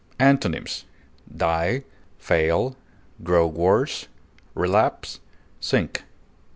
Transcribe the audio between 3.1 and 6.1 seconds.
grow worse, relapse, sink.